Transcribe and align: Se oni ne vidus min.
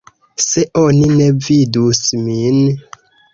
Se 0.43 0.63
oni 0.83 1.11
ne 1.19 1.27
vidus 1.49 2.01
min. 2.25 2.59